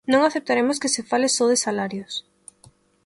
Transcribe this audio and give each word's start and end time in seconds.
Non 0.11 0.21
aceptaremos 0.23 0.79
que 0.81 0.93
se 0.95 1.03
fale 1.09 1.27
só 1.37 1.45
de 1.51 1.57
salarios. 1.65 2.13